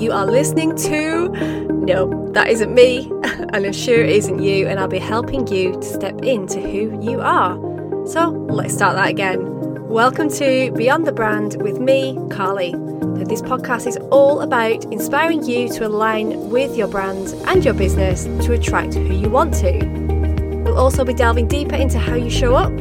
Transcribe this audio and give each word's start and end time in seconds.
you 0.00 0.12
are 0.12 0.24
listening 0.24 0.74
to. 0.74 1.28
No, 1.28 2.30
that 2.32 2.48
isn't 2.48 2.72
me, 2.72 3.10
and 3.52 3.66
I'm 3.66 3.72
sure 3.72 4.00
it 4.02 4.08
isn't 4.08 4.42
you, 4.42 4.66
and 4.66 4.80
I'll 4.80 4.88
be 4.88 4.98
helping 4.98 5.46
you 5.48 5.72
to 5.72 5.82
step 5.82 6.22
into 6.22 6.58
who 6.58 6.98
you 7.02 7.20
are. 7.20 7.54
So 8.06 8.30
let's 8.48 8.72
start 8.72 8.96
that 8.96 9.10
again. 9.10 9.88
Welcome 9.88 10.30
to 10.30 10.72
Beyond 10.72 11.06
the 11.06 11.12
Brand 11.12 11.60
with 11.60 11.80
me, 11.80 12.18
Carly. 12.30 12.72
Now, 12.72 13.24
this 13.24 13.42
podcast 13.42 13.86
is 13.86 13.98
all 14.10 14.40
about 14.40 14.84
inspiring 14.86 15.42
you 15.42 15.68
to 15.74 15.86
align 15.86 16.48
with 16.48 16.78
your 16.78 16.88
brand 16.88 17.34
and 17.46 17.62
your 17.62 17.74
business 17.74 18.24
to 18.46 18.54
attract 18.54 18.94
who 18.94 19.12
you 19.12 19.28
want 19.28 19.52
to. 19.56 19.84
We'll 20.64 20.78
also 20.78 21.04
be 21.04 21.12
delving 21.12 21.46
deeper 21.46 21.74
into 21.74 21.98
how 21.98 22.14
you 22.14 22.30
show 22.30 22.54
up, 22.54 22.72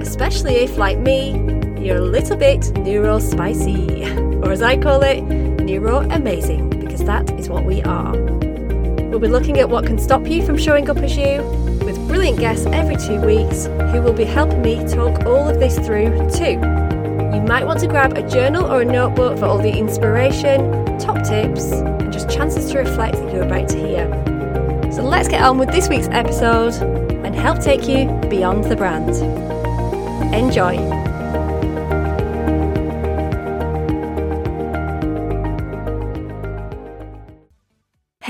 especially 0.00 0.54
if, 0.54 0.78
like 0.78 0.98
me, 0.98 1.32
you're 1.78 1.98
a 1.98 2.00
little 2.00 2.38
bit 2.38 2.60
neurospicy, 2.60 4.42
or 4.46 4.52
as 4.52 4.62
I 4.62 4.78
call 4.78 5.02
it, 5.02 5.51
neuro 5.62 6.00
amazing, 6.10 6.68
because 6.68 7.04
that 7.04 7.30
is 7.38 7.48
what 7.48 7.64
we 7.64 7.82
are. 7.82 8.12
We'll 8.12 9.20
be 9.20 9.28
looking 9.28 9.58
at 9.58 9.68
what 9.68 9.86
can 9.86 9.98
stop 9.98 10.26
you 10.26 10.44
from 10.44 10.56
showing 10.56 10.88
up 10.88 10.96
as 10.98 11.16
you, 11.16 11.42
with 11.84 11.96
brilliant 12.08 12.38
guests 12.38 12.66
every 12.66 12.96
two 12.96 13.20
weeks 13.20 13.66
who 13.92 14.02
will 14.02 14.12
be 14.12 14.24
helping 14.24 14.62
me 14.62 14.76
talk 14.88 15.24
all 15.26 15.48
of 15.48 15.58
this 15.60 15.76
through 15.76 16.10
too. 16.30 16.58
You 17.34 17.40
might 17.42 17.64
want 17.64 17.80
to 17.80 17.86
grab 17.86 18.16
a 18.16 18.28
journal 18.28 18.64
or 18.64 18.82
a 18.82 18.84
notebook 18.84 19.38
for 19.38 19.46
all 19.46 19.58
the 19.58 19.70
inspiration, 19.72 20.98
top 20.98 21.22
tips, 21.24 21.72
and 21.72 22.12
just 22.12 22.30
chances 22.30 22.70
to 22.72 22.78
reflect 22.78 23.16
that 23.16 23.32
you're 23.32 23.44
about 23.44 23.68
to 23.70 23.78
hear. 23.78 24.08
So 24.92 25.02
let's 25.02 25.28
get 25.28 25.42
on 25.42 25.58
with 25.58 25.70
this 25.70 25.88
week's 25.88 26.08
episode 26.08 26.74
and 27.24 27.34
help 27.34 27.60
take 27.60 27.88
you 27.88 28.06
beyond 28.28 28.64
the 28.64 28.76
brand. 28.76 29.10
Enjoy. 30.34 31.11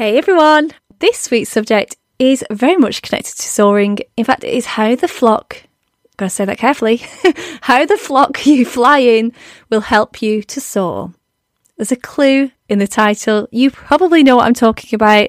Hey 0.02 0.18
everyone! 0.18 0.72
This 0.98 1.30
week's 1.30 1.50
subject 1.50 1.94
is 2.18 2.44
very 2.50 2.76
much 2.76 3.02
connected 3.02 3.36
to 3.36 3.48
soaring. 3.48 3.98
In 4.16 4.24
fact, 4.24 4.42
it 4.42 4.52
is 4.52 4.66
how 4.66 4.96
the 4.96 5.06
flock, 5.06 5.62
gotta 6.16 6.28
say 6.28 6.44
that 6.44 6.58
carefully, 6.58 6.96
how 7.60 7.86
the 7.86 7.96
flock 7.96 8.44
you 8.44 8.64
fly 8.64 8.98
in 8.98 9.30
will 9.70 9.82
help 9.82 10.20
you 10.20 10.42
to 10.42 10.60
soar. 10.60 11.12
There's 11.76 11.92
a 11.92 11.96
clue 11.96 12.50
in 12.68 12.80
the 12.80 12.88
title. 12.88 13.46
You 13.52 13.70
probably 13.70 14.24
know 14.24 14.34
what 14.34 14.46
I'm 14.46 14.54
talking 14.54 14.92
about, 14.92 15.28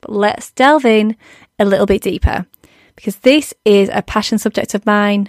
but 0.00 0.10
let's 0.10 0.52
delve 0.52 0.86
in 0.86 1.18
a 1.58 1.66
little 1.66 1.84
bit 1.84 2.00
deeper 2.00 2.46
because 2.96 3.16
this 3.16 3.52
is 3.66 3.90
a 3.92 4.00
passion 4.00 4.38
subject 4.38 4.72
of 4.72 4.86
mine. 4.86 5.28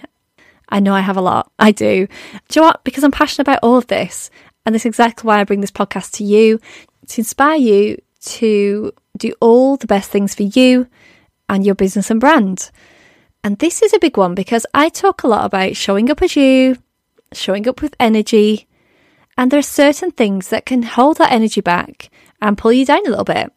I 0.70 0.80
know 0.80 0.94
I 0.94 1.00
have 1.00 1.18
a 1.18 1.20
lot. 1.20 1.52
I 1.58 1.70
do. 1.70 2.06
Do 2.48 2.58
you 2.58 2.62
know 2.62 2.68
what? 2.68 2.82
Because 2.82 3.04
I'm 3.04 3.12
passionate 3.12 3.46
about 3.46 3.60
all 3.62 3.76
of 3.76 3.88
this. 3.88 4.30
And 4.64 4.74
that's 4.74 4.86
exactly 4.86 5.28
why 5.28 5.38
I 5.38 5.44
bring 5.44 5.60
this 5.60 5.70
podcast 5.70 6.12
to 6.12 6.24
you 6.24 6.60
to 7.08 7.20
inspire 7.20 7.58
you 7.58 7.98
to 8.26 8.92
do 9.16 9.32
all 9.40 9.76
the 9.76 9.86
best 9.86 10.10
things 10.10 10.34
for 10.34 10.42
you 10.42 10.88
and 11.48 11.64
your 11.64 11.74
business 11.74 12.10
and 12.10 12.20
brand. 12.20 12.70
And 13.42 13.58
this 13.58 13.82
is 13.82 13.92
a 13.92 13.98
big 13.98 14.16
one 14.16 14.34
because 14.34 14.66
I 14.74 14.88
talk 14.88 15.22
a 15.22 15.28
lot 15.28 15.44
about 15.44 15.76
showing 15.76 16.10
up 16.10 16.22
as 16.22 16.36
you, 16.36 16.78
showing 17.32 17.68
up 17.68 17.80
with 17.80 17.94
energy, 18.00 18.66
and 19.38 19.50
there 19.50 19.58
are 19.58 19.62
certain 19.62 20.10
things 20.10 20.48
that 20.48 20.66
can 20.66 20.82
hold 20.82 21.18
that 21.18 21.32
energy 21.32 21.60
back 21.60 22.10
and 22.40 22.58
pull 22.58 22.72
you 22.72 22.84
down 22.84 23.06
a 23.06 23.10
little 23.10 23.24
bit. 23.24 23.52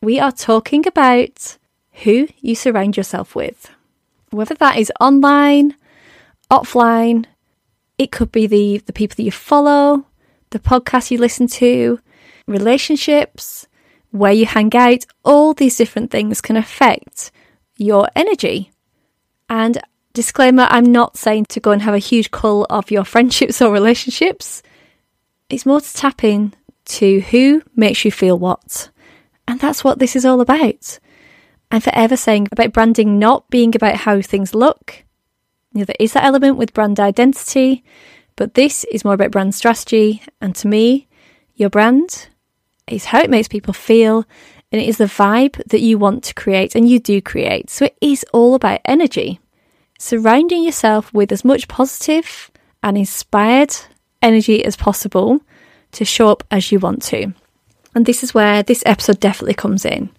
We 0.00 0.18
are 0.18 0.32
talking 0.32 0.86
about 0.86 1.58
who 2.02 2.28
you 2.40 2.54
surround 2.54 2.96
yourself 2.96 3.34
with, 3.34 3.70
whether 4.30 4.54
that 4.56 4.78
is 4.78 4.92
online, 5.00 5.76
offline, 6.50 7.26
it 7.98 8.10
could 8.10 8.32
be 8.32 8.46
the, 8.46 8.78
the 8.86 8.92
people 8.92 9.14
that 9.16 9.22
you 9.22 9.30
follow, 9.30 10.06
the 10.50 10.58
podcasts 10.58 11.10
you 11.10 11.18
listen 11.18 11.46
to, 11.46 12.00
relationships, 12.46 13.66
where 14.14 14.32
you 14.32 14.46
hang 14.46 14.74
out, 14.76 15.04
all 15.24 15.54
these 15.54 15.76
different 15.76 16.12
things 16.12 16.40
can 16.40 16.56
affect 16.56 17.32
your 17.76 18.08
energy. 18.14 18.70
And 19.48 19.82
disclaimer 20.12 20.68
I'm 20.70 20.84
not 20.84 21.16
saying 21.16 21.46
to 21.46 21.58
go 21.58 21.72
and 21.72 21.82
have 21.82 21.94
a 21.94 21.98
huge 21.98 22.30
cull 22.30 22.64
of 22.70 22.92
your 22.92 23.04
friendships 23.12 23.60
or 23.60 23.72
relationships. 23.72 24.62
It's 25.50 25.66
more 25.66 25.80
to 25.80 25.92
tap 25.94 26.22
in 26.22 26.54
to 26.84 27.22
who 27.22 27.62
makes 27.74 28.04
you 28.04 28.12
feel 28.12 28.38
what. 28.38 28.88
And 29.48 29.58
that's 29.58 29.82
what 29.82 29.98
this 29.98 30.14
is 30.14 30.24
all 30.24 30.40
about. 30.40 31.00
I'm 31.72 31.80
forever 31.80 32.16
saying 32.16 32.46
about 32.52 32.72
branding 32.72 33.18
not 33.18 33.50
being 33.50 33.74
about 33.74 33.96
how 33.96 34.22
things 34.22 34.54
look. 34.54 35.04
You 35.72 35.80
know, 35.80 35.84
there 35.86 35.96
is 35.98 36.12
that 36.12 36.22
element 36.22 36.56
with 36.56 36.72
brand 36.72 37.00
identity, 37.00 37.82
but 38.36 38.54
this 38.54 38.84
is 38.92 39.04
more 39.04 39.14
about 39.14 39.32
brand 39.32 39.56
strategy. 39.56 40.22
And 40.40 40.54
to 40.54 40.68
me, 40.68 41.08
your 41.56 41.68
brand 41.68 42.28
is 42.86 43.06
how 43.06 43.20
it 43.20 43.30
makes 43.30 43.48
people 43.48 43.74
feel, 43.74 44.24
and 44.72 44.80
it 44.80 44.88
is 44.88 44.98
the 44.98 45.04
vibe 45.04 45.62
that 45.68 45.80
you 45.80 45.98
want 45.98 46.24
to 46.24 46.34
create 46.34 46.74
and 46.74 46.88
you 46.88 46.98
do 46.98 47.22
create. 47.22 47.70
So 47.70 47.86
it 47.86 47.96
is 48.00 48.24
all 48.32 48.54
about 48.54 48.80
energy. 48.84 49.40
Surrounding 49.98 50.64
yourself 50.64 51.12
with 51.14 51.30
as 51.30 51.44
much 51.44 51.68
positive 51.68 52.50
and 52.82 52.98
inspired 52.98 53.74
energy 54.20 54.64
as 54.64 54.76
possible 54.76 55.40
to 55.92 56.04
show 56.04 56.28
up 56.28 56.42
as 56.50 56.72
you 56.72 56.78
want 56.78 57.02
to. 57.04 57.32
And 57.94 58.04
this 58.04 58.24
is 58.24 58.34
where 58.34 58.62
this 58.62 58.82
episode 58.84 59.20
definitely 59.20 59.54
comes 59.54 59.84
in. 59.84 60.10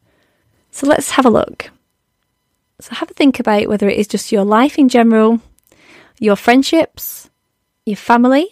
So 0.72 0.88
let's 0.88 1.12
have 1.12 1.26
a 1.26 1.30
look. 1.30 1.70
So 2.80 2.96
have 2.96 3.12
a 3.12 3.14
think 3.14 3.40
about 3.40 3.68
whether 3.68 3.90
it 3.90 3.98
is 3.98 4.08
just 4.08 4.32
your 4.32 4.44
life 4.44 4.78
in 4.78 4.90
general, 4.90 5.42
your 6.20 6.36
friendships, 6.36 7.30
your 7.86 7.98
family. 7.98 8.48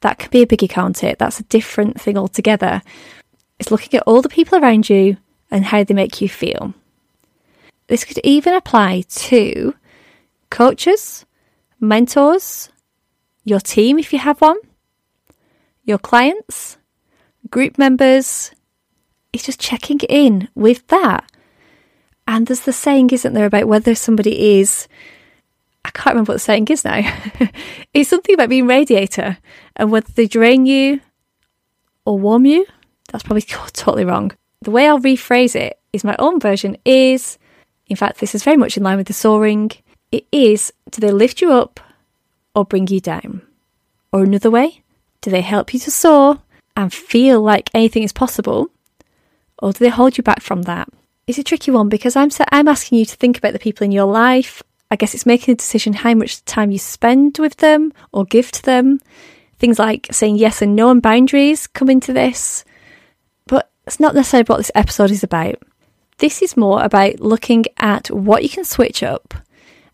That 0.00 0.18
could 0.18 0.30
be 0.30 0.42
a 0.42 0.46
biggie, 0.46 0.68
can't 0.68 1.02
it? 1.02 1.18
That's 1.18 1.40
a 1.40 1.44
different 1.44 2.00
thing 2.00 2.18
altogether. 2.18 2.82
It's 3.58 3.70
looking 3.70 3.98
at 3.98 4.04
all 4.06 4.22
the 4.22 4.28
people 4.28 4.58
around 4.58 4.88
you 4.90 5.16
and 5.50 5.64
how 5.64 5.84
they 5.84 5.94
make 5.94 6.20
you 6.20 6.28
feel. 6.28 6.74
This 7.86 8.04
could 8.04 8.18
even 8.24 8.54
apply 8.54 9.02
to 9.08 9.74
coaches, 10.50 11.26
mentors, 11.80 12.70
your 13.44 13.60
team 13.60 13.98
if 13.98 14.12
you 14.12 14.18
have 14.18 14.40
one, 14.40 14.56
your 15.84 15.98
clients, 15.98 16.78
group 17.50 17.78
members. 17.78 18.50
It's 19.32 19.44
just 19.44 19.60
checking 19.60 20.00
in 20.00 20.48
with 20.54 20.86
that. 20.88 21.30
And 22.26 22.46
there's 22.46 22.60
the 22.60 22.72
saying, 22.72 23.10
isn't 23.10 23.34
there, 23.34 23.46
about 23.46 23.68
whether 23.68 23.94
somebody 23.94 24.58
is, 24.58 24.88
I 25.84 25.90
can't 25.90 26.14
remember 26.14 26.32
what 26.32 26.36
the 26.36 26.40
saying 26.40 26.68
is 26.68 26.84
now. 26.84 27.02
it's 27.94 28.08
something 28.08 28.34
about 28.34 28.48
being 28.48 28.66
radiator 28.66 29.36
and 29.76 29.92
whether 29.92 30.10
they 30.12 30.26
drain 30.26 30.64
you 30.64 31.00
or 32.06 32.18
warm 32.18 32.46
you. 32.46 32.66
That's 33.08 33.24
probably 33.24 33.42
totally 33.42 34.04
wrong. 34.04 34.32
The 34.62 34.70
way 34.70 34.88
I'll 34.88 35.00
rephrase 35.00 35.54
it 35.54 35.78
is 35.92 36.04
my 36.04 36.16
own 36.18 36.40
version 36.40 36.76
is, 36.84 37.38
in 37.86 37.96
fact, 37.96 38.18
this 38.18 38.34
is 38.34 38.42
very 38.42 38.56
much 38.56 38.76
in 38.76 38.82
line 38.82 38.96
with 38.96 39.06
the 39.06 39.12
soaring. 39.12 39.70
It 40.10 40.26
is, 40.32 40.72
do 40.90 41.00
they 41.00 41.12
lift 41.12 41.40
you 41.40 41.52
up 41.52 41.80
or 42.54 42.64
bring 42.64 42.86
you 42.88 43.00
down? 43.00 43.42
Or 44.12 44.22
another 44.22 44.50
way, 44.50 44.82
do 45.20 45.30
they 45.30 45.40
help 45.40 45.74
you 45.74 45.80
to 45.80 45.90
soar 45.90 46.38
and 46.76 46.92
feel 46.92 47.40
like 47.40 47.70
anything 47.74 48.02
is 48.02 48.12
possible? 48.12 48.70
Or 49.58 49.72
do 49.72 49.78
they 49.84 49.90
hold 49.90 50.16
you 50.16 50.22
back 50.22 50.40
from 50.40 50.62
that? 50.62 50.88
It's 51.26 51.38
a 51.38 51.44
tricky 51.44 51.70
one 51.70 51.88
because 51.88 52.16
I'm 52.16 52.30
I'm 52.52 52.68
asking 52.68 52.98
you 52.98 53.04
to 53.06 53.16
think 53.16 53.38
about 53.38 53.54
the 53.54 53.58
people 53.58 53.84
in 53.84 53.92
your 53.92 54.06
life. 54.06 54.62
I 54.90 54.96
guess 54.96 55.14
it's 55.14 55.26
making 55.26 55.52
a 55.52 55.56
decision 55.56 55.94
how 55.94 56.14
much 56.14 56.44
time 56.44 56.70
you 56.70 56.78
spend 56.78 57.38
with 57.38 57.56
them 57.56 57.92
or 58.12 58.24
give 58.24 58.50
to 58.52 58.62
them. 58.62 59.00
Things 59.58 59.78
like 59.78 60.08
saying 60.10 60.36
yes 60.36 60.60
and 60.60 60.76
no 60.76 60.90
and 60.90 61.00
boundaries 61.00 61.66
come 61.66 61.88
into 61.88 62.12
this. 62.12 62.64
It's 63.86 64.00
not 64.00 64.14
necessarily 64.14 64.46
what 64.46 64.58
this 64.58 64.70
episode 64.74 65.10
is 65.10 65.22
about. 65.22 65.56
This 66.18 66.42
is 66.42 66.56
more 66.56 66.82
about 66.82 67.20
looking 67.20 67.64
at 67.78 68.10
what 68.10 68.42
you 68.42 68.48
can 68.48 68.64
switch 68.64 69.02
up 69.02 69.34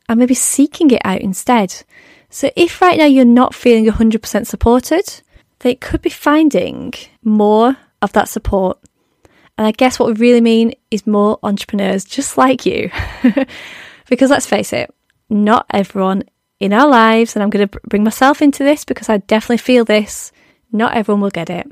and 0.09 0.19
maybe 0.19 0.35
seeking 0.35 0.91
it 0.91 1.03
out 1.05 1.21
instead. 1.21 1.83
So, 2.29 2.51
if 2.55 2.81
right 2.81 2.99
now 2.99 3.07
you're 3.07 3.25
not 3.25 3.55
feeling 3.55 3.87
100% 3.87 4.47
supported, 4.47 5.23
then 5.61 5.73
it 5.73 5.81
could 5.81 6.03
be 6.03 6.11
finding 6.11 6.93
more 7.25 7.77
of 8.03 8.13
that 8.13 8.29
support. 8.29 8.79
And 9.59 9.67
I 9.67 9.73
guess 9.73 9.99
what 9.99 10.09
we 10.09 10.15
really 10.15 10.41
mean 10.41 10.75
is 10.91 11.07
more 11.07 11.39
entrepreneurs 11.43 12.05
just 12.05 12.39
like 12.39 12.65
you. 12.65 12.91
because 14.09 14.31
let's 14.31 14.47
face 14.47 14.73
it, 14.73 14.95
not 15.29 15.67
everyone 15.71 16.25
in 16.61 16.73
our 16.73 16.89
lives, 16.89 17.35
and 17.35 17.43
I'm 17.43 17.51
going 17.51 17.67
to 17.69 17.81
bring 17.89 18.05
myself 18.05 18.43
into 18.43 18.63
this 18.63 18.85
because 18.85 19.09
I 19.09 19.19
definitely 19.19 19.59
feel 19.59 19.85
this, 19.85 20.31
not 20.71 20.95
everyone 20.95 21.21
will 21.21 21.31
get 21.31 21.51
it. 21.51 21.67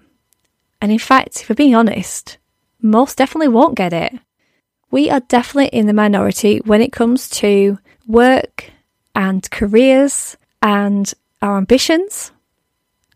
And 0.80 0.92
in 0.92 0.98
fact, 0.98 1.40
if 1.40 1.48
we're 1.48 1.54
being 1.54 1.74
honest, 1.74 2.38
most 2.80 3.18
definitely 3.18 3.48
won't 3.48 3.74
get 3.74 3.92
it. 3.92 4.14
We 4.90 5.10
are 5.10 5.20
definitely 5.20 5.78
in 5.78 5.86
the 5.86 5.92
minority 5.92 6.58
when 6.64 6.80
it 6.80 6.92
comes 6.92 7.28
to 7.30 7.78
work 8.06 8.70
and 9.14 9.48
careers 9.50 10.36
and 10.62 11.12
our 11.42 11.58
ambitions. 11.58 12.32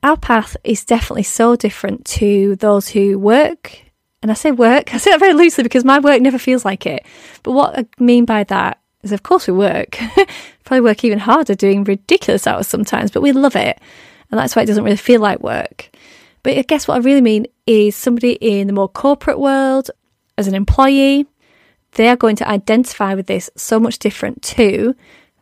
Our 0.03 0.17
path 0.17 0.57
is 0.65 0.85
definitely 0.85 1.23
so 1.23 1.57
different 1.57 2.05
to 2.07 2.57
those 2.57 2.89
who 2.89 3.19
work. 3.19 3.81
And 4.21 4.31
I 4.31 4.35
say 4.35 4.51
work, 4.51 4.95
I 4.95 4.99
say 4.99 5.11
that 5.11 5.21
very 5.21 5.35
loosely 5.35 5.65
because 5.65 5.85
my 5.85 5.99
work 5.99 6.21
never 6.21 6.39
feels 6.39 6.65
like 6.65 6.87
it. 6.87 7.07
But 7.43 7.53
what 7.53 7.79
I 7.79 7.87
mean 7.99 8.25
by 8.25 8.45
that 8.45 8.81
is, 9.03 9.13
of 9.13 9.23
course, 9.23 9.47
we 9.47 9.55
work. 9.55 9.99
Probably 10.65 10.81
work 10.81 11.05
even 11.05 11.19
harder 11.19 11.55
doing 11.55 11.85
ridiculous 11.85 12.47
hours 12.47 12.67
sometimes, 12.67 13.11
but 13.11 13.23
we 13.23 13.33
love 13.33 13.57
it. 13.57 13.81
And 14.31 14.39
that's 14.39 14.57
why 14.57 14.63
it 14.63 14.67
doesn't 14.67 14.85
really 14.85 14.97
feel 14.97 15.21
like 15.21 15.41
work. 15.41 15.91
But 16.43 16.59
I 16.59 16.63
guess 16.63 16.89
what 16.89 16.97
I 16.97 17.01
really 17.01 17.21
mean 17.21 17.47
is 17.67 17.95
somebody 17.95 18.33
in 18.33 18.67
the 18.67 18.73
more 18.73 18.89
corporate 18.89 19.39
world, 19.39 19.91
as 20.37 20.49
an 20.49 20.55
employee, 20.55 21.27
they 21.93 22.09
are 22.09 22.17
going 22.17 22.37
to 22.37 22.49
identify 22.49 23.15
with 23.15 23.27
this 23.27 23.51
so 23.57 23.79
much 23.79 23.99
different 23.99 24.43
to 24.43 24.95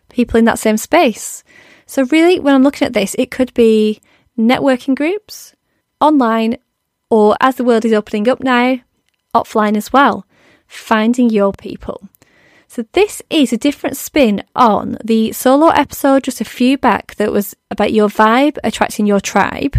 people 0.09 0.39
in 0.39 0.45
that 0.45 0.59
same 0.59 0.77
space. 0.77 1.45
So, 1.87 2.05
really, 2.07 2.39
when 2.39 2.55
I'm 2.55 2.63
looking 2.63 2.87
at 2.87 2.93
this, 2.93 3.17
it 3.19 3.31
could 3.31 3.55
be 3.55 4.01
networking 4.39 4.95
groups, 4.95 5.55
online, 6.01 6.57
or 7.09 7.37
as 7.41 7.57
the 7.57 7.65
world 7.65 7.85
is 7.85 7.93
opening 7.93 8.29
up 8.29 8.41
now, 8.41 8.81
offline 9.35 9.77
as 9.77 9.93
well, 9.93 10.27
finding 10.67 11.31
your 11.31 11.53
people. 11.53 12.09
So, 12.69 12.85
this 12.93 13.23
is 13.31 13.53
a 13.53 13.57
different 13.57 13.97
spin 13.97 14.45
on 14.55 14.99
the 15.05 15.33
solo 15.33 15.69
episode 15.69 16.25
just 16.25 16.41
a 16.41 16.45
few 16.45 16.79
back 16.79 17.15
that 17.17 17.33
was 17.33 17.57
about 17.71 17.93
your 17.93 18.09
vibe 18.09 18.59
attracting 18.63 19.07
your 19.07 19.21
tribe. 19.21 19.77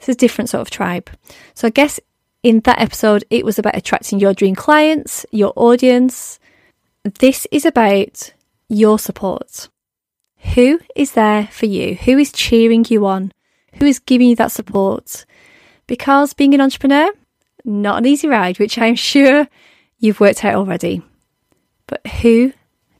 It's 0.00 0.08
a 0.08 0.14
different 0.14 0.50
sort 0.50 0.62
of 0.62 0.70
tribe. 0.70 1.10
So, 1.54 1.68
I 1.68 1.70
guess 1.70 2.00
in 2.42 2.60
that 2.60 2.80
episode, 2.80 3.24
it 3.30 3.44
was 3.44 3.58
about 3.58 3.76
attracting 3.76 4.18
your 4.18 4.34
dream 4.34 4.54
clients, 4.54 5.26
your 5.30 5.52
audience. 5.56 6.38
This 7.04 7.46
is 7.52 7.66
about 7.66 8.32
your 8.68 8.98
support. 8.98 9.68
Who 10.54 10.80
is 10.96 11.12
there 11.12 11.48
for 11.52 11.66
you? 11.66 11.96
Who 11.96 12.16
is 12.16 12.32
cheering 12.32 12.86
you 12.88 13.06
on? 13.06 13.32
Who 13.74 13.84
is 13.84 13.98
giving 13.98 14.28
you 14.28 14.36
that 14.36 14.52
support? 14.52 15.26
Because 15.86 16.32
being 16.32 16.54
an 16.54 16.62
entrepreneur, 16.62 17.12
not 17.64 17.98
an 17.98 18.06
easy 18.06 18.26
ride, 18.26 18.58
which 18.58 18.78
I'm 18.78 18.94
sure 19.12 19.48
you've 19.98 20.20
worked 20.20 20.44
out 20.44 20.54
already. 20.54 21.02
But 21.86 22.06
who 22.06 22.52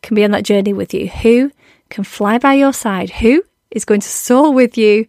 can 0.02 0.14
be 0.14 0.24
on 0.24 0.32
that 0.32 0.44
journey 0.44 0.72
with 0.72 0.92
you? 0.92 1.08
Who 1.08 1.52
can 1.88 2.04
fly 2.04 2.38
by 2.38 2.54
your 2.54 2.72
side? 2.72 3.10
Who 3.10 3.44
is 3.70 3.84
going 3.84 4.00
to 4.00 4.08
soar 4.08 4.52
with 4.52 4.76
you? 4.76 5.06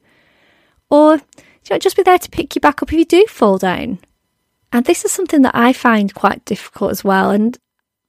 Or 0.90 1.20
you 1.66 1.76
know, 1.76 1.80
just 1.80 1.96
be 1.96 2.04
there 2.04 2.18
to 2.18 2.30
pick 2.30 2.56
you 2.56 2.62
back 2.62 2.82
up 2.82 2.92
if 2.92 2.98
you 2.98 3.06
do 3.06 3.26
fall 3.28 3.58
down. 3.58 4.00
And 4.74 4.86
this 4.86 5.04
is 5.04 5.12
something 5.12 5.42
that 5.42 5.56
I 5.56 5.74
find 5.74 6.14
quite 6.14 6.46
difficult 6.46 6.92
as 6.92 7.04
well. 7.04 7.30
And 7.30 7.58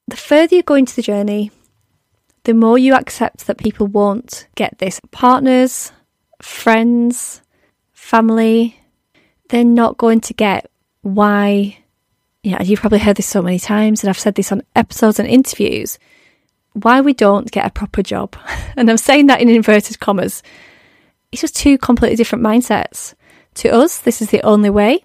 the 0.07 0.17
further 0.17 0.55
you 0.55 0.63
go 0.63 0.75
into 0.75 0.95
the 0.95 1.03
journey, 1.03 1.51
the 2.45 2.55
more 2.55 2.79
you 2.79 2.95
accept 2.95 3.47
that 3.47 3.59
people 3.59 3.87
won't 3.87 4.47
get 4.55 4.79
this. 4.79 5.01
Partners, 5.11 5.93
friends, 6.41 7.43
family, 7.93 8.81
they're 9.49 9.65
not 9.65 9.99
going 9.99 10.21
to 10.23 10.35
get 10.35 10.71
why. 11.03 11.79
Yeah, 12.43 12.63
you've 12.63 12.81
probably 12.81 12.99
heard 12.99 13.17
this 13.17 13.27
so 13.27 13.43
many 13.43 13.61
times, 13.61 14.03
and 14.03 14.11
I've 14.11 14.19
said 14.19 14.35
this 14.35 14.51
on 14.51 14.63
episodes 14.75 15.21
and 15.21 15.29
interviews. 15.29 15.99
Why 16.73 17.01
we 17.01 17.13
don't 17.13 17.51
get 17.51 17.67
a 17.67 17.71
proper 17.71 18.03
job, 18.03 18.35
and 18.77 18.91
I'm 18.91 18.97
saying 18.97 19.27
that 19.27 19.41
in 19.41 19.49
inverted 19.49 20.01
commas. 20.01 20.43
It's 21.31 21.41
just 21.41 21.57
two 21.57 21.79
completely 21.79 22.17
different 22.17 22.45
mindsets. 22.45 23.15
To 23.57 23.69
us, 23.69 23.99
this 23.99 24.23
is 24.23 24.31
the 24.31 24.43
only 24.43 24.71
way, 24.71 25.05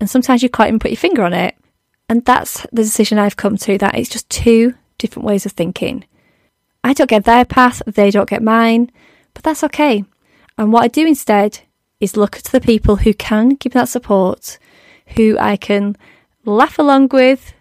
and 0.00 0.08
sometimes 0.08 0.42
you 0.42 0.48
can't 0.48 0.68
even 0.68 0.78
put 0.78 0.90
your 0.90 0.98
finger 0.98 1.22
on 1.22 1.32
it. 1.32 1.56
And 2.08 2.24
that's 2.24 2.62
the 2.72 2.82
decision 2.82 3.18
I've 3.18 3.36
come 3.36 3.56
to 3.58 3.78
that 3.78 3.98
it's 3.98 4.08
just 4.08 4.30
two 4.30 4.74
different 4.96 5.26
ways 5.26 5.44
of 5.46 5.52
thinking. 5.52 6.04
I 6.82 6.92
don't 6.92 7.10
get 7.10 7.24
their 7.24 7.44
path, 7.44 7.82
they 7.86 8.10
don't 8.10 8.28
get 8.28 8.42
mine, 8.42 8.90
but 9.34 9.42
that's 9.42 9.64
okay. 9.64 10.04
And 10.56 10.72
what 10.72 10.84
I 10.84 10.88
do 10.88 11.06
instead 11.06 11.60
is 12.00 12.16
look 12.16 12.36
to 12.38 12.52
the 12.52 12.60
people 12.60 12.96
who 12.96 13.12
can 13.12 13.50
give 13.50 13.72
that 13.72 13.88
support, 13.88 14.58
who 15.16 15.36
I 15.38 15.56
can 15.56 15.96
laugh 16.44 16.78
along 16.78 17.08
with, 17.12 17.52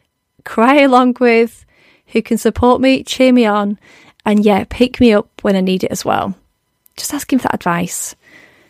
cry 0.45 0.81
along 0.81 1.17
with, 1.19 1.65
who 2.07 2.21
can 2.21 2.37
support 2.37 2.79
me, 2.79 3.03
cheer 3.03 3.33
me 3.33 3.45
on, 3.45 3.79
and 4.25 4.45
yeah, 4.45 4.65
pick 4.69 4.99
me 4.99 5.13
up 5.13 5.29
when 5.41 5.55
I 5.55 5.61
need 5.61 5.83
it 5.83 5.91
as 5.91 6.05
well. 6.05 6.35
Just 6.95 7.13
asking 7.13 7.39
for 7.39 7.43
that 7.43 7.55
advice. 7.55 8.15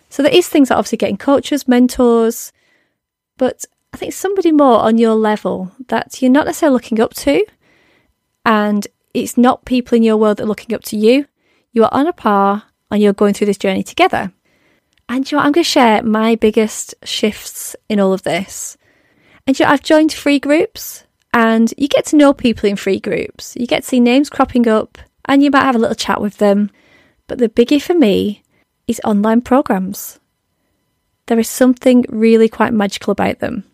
So 0.09 0.23
there 0.23 0.33
is 0.33 0.47
things 0.47 0.69
that 0.69 0.77
obviously 0.77 0.97
getting 0.97 1.17
coaches, 1.17 1.67
mentors, 1.67 2.53
but 3.37 3.65
I 3.93 3.97
think 3.97 4.13
somebody 4.13 4.51
more 4.51 4.79
on 4.79 4.97
your 4.97 5.15
level 5.15 5.71
that 5.87 6.21
you're 6.21 6.31
not 6.31 6.45
necessarily 6.45 6.73
looking 6.73 6.99
up 6.99 7.13
to, 7.15 7.45
and 8.45 8.87
it's 9.13 9.37
not 9.37 9.65
people 9.65 9.95
in 9.95 10.03
your 10.03 10.17
world 10.17 10.37
that 10.37 10.43
are 10.43 10.47
looking 10.47 10.75
up 10.75 10.83
to 10.85 10.97
you. 10.97 11.25
You 11.71 11.83
are 11.83 11.93
on 11.93 12.07
a 12.07 12.13
par 12.13 12.63
and 12.89 13.01
you're 13.01 13.13
going 13.13 13.33
through 13.33 13.47
this 13.47 13.57
journey 13.57 13.83
together. 13.83 14.31
And 15.09 15.29
you 15.29 15.37
know, 15.37 15.43
I'm 15.43 15.51
going 15.51 15.63
to 15.63 15.69
share 15.69 16.03
my 16.03 16.35
biggest 16.35 16.95
shifts 17.03 17.75
in 17.89 17.99
all 17.99 18.13
of 18.13 18.23
this. 18.23 18.77
And 19.45 19.57
you 19.57 19.65
know, 19.65 19.71
I've 19.71 19.83
joined 19.83 20.13
free 20.13 20.39
groups 20.39 21.05
and 21.33 21.73
you 21.77 21.87
get 21.87 22.05
to 22.07 22.15
know 22.15 22.33
people 22.33 22.69
in 22.69 22.75
free 22.75 22.99
groups. 22.99 23.55
You 23.55 23.67
get 23.67 23.83
to 23.83 23.89
see 23.89 23.99
names 23.99 24.29
cropping 24.29 24.67
up 24.67 24.97
and 25.25 25.43
you 25.43 25.51
might 25.51 25.63
have 25.63 25.75
a 25.75 25.79
little 25.79 25.95
chat 25.95 26.21
with 26.21 26.37
them. 26.37 26.69
But 27.27 27.39
the 27.39 27.49
biggie 27.49 27.81
for 27.81 27.93
me 27.93 28.43
is 28.87 29.01
online 29.03 29.41
programs. 29.41 30.19
There 31.27 31.39
is 31.39 31.49
something 31.49 32.05
really 32.09 32.49
quite 32.49 32.73
magical 32.73 33.11
about 33.11 33.39
them. 33.39 33.65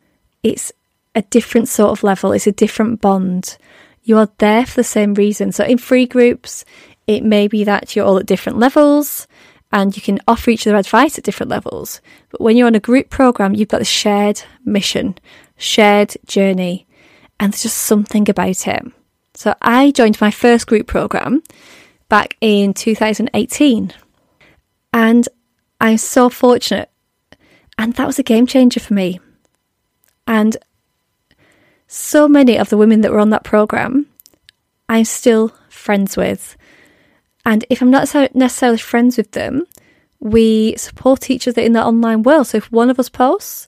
It's 0.42 0.72
a 1.16 1.22
different 1.22 1.70
sort 1.70 1.92
of 1.92 2.04
level, 2.04 2.32
it's 2.32 2.48
a 2.48 2.52
different 2.52 3.00
bond. 3.02 3.58
You 4.04 4.18
are 4.18 4.30
there 4.40 4.66
for 4.66 4.76
the 4.76 4.84
same 4.84 5.14
reason. 5.14 5.52
So 5.52 5.64
in 5.64 5.78
free 5.78 6.06
groups, 6.06 6.66
it 7.08 7.24
may 7.24 7.48
be 7.48 7.64
that 7.64 7.96
you're 7.96 8.06
all 8.06 8.18
at 8.18 8.26
different 8.26 8.58
levels 8.58 9.28
and 9.72 9.96
you 9.96 10.02
can 10.02 10.20
offer 10.28 10.52
each 10.52 10.68
other 10.68 10.78
advice 10.78 11.18
at 11.18 11.24
different 11.24 11.50
levels. 11.50 12.02
But 12.30 12.42
when 12.42 12.58
you're 12.58 12.68
on 12.68 12.76
a 12.76 12.80
group 12.80 13.10
program, 13.10 13.56
you've 13.56 13.70
got 13.70 13.80
the 13.80 13.86
shared 13.86 14.42
mission, 14.66 15.18
shared 15.58 16.16
journey, 16.26 16.86
and 17.40 17.54
there's 17.54 17.64
just 17.64 17.78
something 17.78 18.30
about 18.30 18.68
it. 18.68 18.84
So 19.34 19.56
I 19.62 19.92
joined 19.92 20.22
my 20.22 20.32
first 20.32 20.68
group 20.68 20.86
program 20.86 21.42
back 22.08 22.38
in 22.40 22.74
2018, 22.74 23.94
and 24.94 25.28
I'm 25.82 25.98
so 25.98 26.30
fortunate. 26.30 26.90
And 27.78 27.94
that 27.94 28.08
was 28.08 28.20
a 28.20 28.24
game 28.24 28.46
changer 28.46 28.80
for 28.80 28.94
me. 28.94 29.20
And 30.28 30.56
so 31.88 32.28
many 32.28 32.58
of 32.58 32.70
the 32.70 32.78
women 32.78 33.02
that 33.02 33.12
were 33.12 33.20
on 33.20 33.32
that 33.32 33.44
program, 33.44 34.06
I'm 34.88 35.06
still 35.06 35.54
friends 35.70 36.16
with. 36.16 36.56
And 37.46 37.66
if 37.70 37.82
I'm 37.82 37.92
not 37.92 38.14
necessarily 38.34 38.78
friends 38.78 39.18
with 39.18 39.32
them, 39.32 39.64
we 40.20 40.78
support 40.78 41.30
each 41.30 41.48
other 41.48 41.62
in 41.62 41.74
the 41.74 41.84
online 41.84 42.24
world. 42.24 42.48
So 42.48 42.58
if 42.58 42.72
one 42.72 42.90
of 42.90 43.00
us 43.00 43.10
posts, 43.10 43.68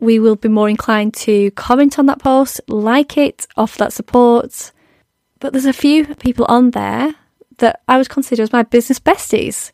we 0.00 0.18
will 0.18 0.36
be 0.36 0.48
more 0.48 0.68
inclined 0.68 1.14
to 1.14 1.50
comment 1.52 1.98
on 1.98 2.06
that 2.06 2.18
post, 2.18 2.60
like 2.68 3.16
it, 3.16 3.46
offer 3.56 3.78
that 3.78 3.92
support. 3.92 4.72
But 5.38 5.52
there's 5.52 5.64
a 5.64 5.72
few 5.72 6.14
people 6.16 6.44
on 6.48 6.72
there 6.72 7.14
that 7.58 7.80
I 7.88 7.96
would 7.96 8.08
consider 8.08 8.42
as 8.42 8.52
my 8.52 8.64
business 8.64 8.98
besties. 8.98 9.72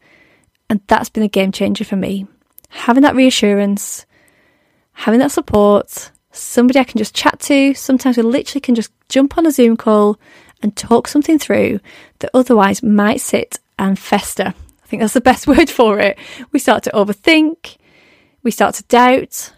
And 0.71 0.81
that's 0.87 1.11
been 1.11 1.25
a 1.25 1.29
game 1.29 1.51
changer 1.51 1.85
for 1.85 1.97
me. 1.97 2.27
Having 2.71 3.03
that 3.03 3.17
reassurance, 3.17 4.07
having 4.93 5.19
that 5.19 5.33
support, 5.33 6.13
somebody 6.31 6.79
I 6.79 6.85
can 6.85 6.99
just 6.99 7.15
chat 7.15 7.41
to. 7.41 7.75
Sometimes 7.75 8.17
we 8.17 8.23
literally 8.23 8.61
can 8.61 8.77
just 8.77 8.93
jump 9.09 9.37
on 9.37 9.47
a 9.47 9.51
Zoom 9.51 9.77
call 9.77 10.19
and 10.63 10.77
talk 10.77 11.09
something 11.09 11.39
through 11.39 11.81
that 12.21 12.31
otherwise 12.33 12.83
might 12.83 13.21
sit 13.21 13.59
and 13.79 13.99
fester. 13.99 14.55
I 14.85 14.87
think 14.87 15.03
that's 15.03 15.15
the 15.15 15.21
best 15.33 15.49
word 15.49 15.69
for 15.69 15.99
it. 15.99 16.17
We 16.53 16.61
start 16.61 16.85
to 16.85 16.91
overthink, 16.91 17.77
we 18.45 18.53
start 18.53 18.77
to 18.77 18.85
doubt. 18.85 19.53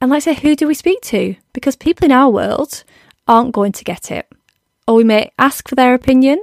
And 0.00 0.10
like 0.10 0.18
I 0.18 0.20
say, 0.20 0.34
who 0.34 0.56
do 0.56 0.66
we 0.66 0.74
speak 0.74 1.00
to? 1.02 1.36
Because 1.52 1.76
people 1.76 2.04
in 2.04 2.12
our 2.12 2.28
world 2.28 2.82
aren't 3.28 3.54
going 3.54 3.72
to 3.72 3.84
get 3.84 4.10
it. 4.10 4.26
Or 4.88 4.96
we 4.96 5.04
may 5.04 5.30
ask 5.38 5.68
for 5.68 5.74
their 5.74 5.94
opinion, 5.94 6.42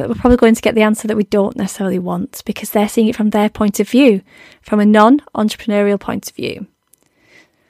but 0.00 0.08
we're 0.08 0.14
probably 0.14 0.38
going 0.38 0.54
to 0.54 0.62
get 0.62 0.74
the 0.74 0.80
answer 0.80 1.06
that 1.06 1.16
we 1.16 1.24
don't 1.24 1.56
necessarily 1.56 1.98
want 1.98 2.42
because 2.46 2.70
they're 2.70 2.88
seeing 2.88 3.08
it 3.08 3.16
from 3.16 3.30
their 3.30 3.50
point 3.50 3.80
of 3.80 3.88
view, 3.88 4.22
from 4.62 4.80
a 4.80 4.86
non 4.86 5.20
entrepreneurial 5.34 6.00
point 6.00 6.26
of 6.26 6.34
view. 6.34 6.66